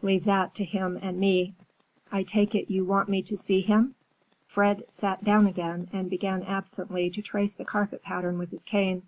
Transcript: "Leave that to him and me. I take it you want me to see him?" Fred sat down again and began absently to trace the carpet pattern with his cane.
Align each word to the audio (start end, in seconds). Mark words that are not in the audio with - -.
"Leave 0.00 0.24
that 0.24 0.54
to 0.54 0.64
him 0.64 0.98
and 1.02 1.20
me. 1.20 1.52
I 2.10 2.22
take 2.22 2.54
it 2.54 2.70
you 2.72 2.86
want 2.86 3.06
me 3.10 3.20
to 3.24 3.36
see 3.36 3.60
him?" 3.60 3.94
Fred 4.46 4.82
sat 4.88 5.22
down 5.22 5.46
again 5.46 5.90
and 5.92 6.08
began 6.08 6.42
absently 6.42 7.10
to 7.10 7.20
trace 7.20 7.54
the 7.54 7.66
carpet 7.66 8.02
pattern 8.02 8.38
with 8.38 8.50
his 8.50 8.62
cane. 8.62 9.02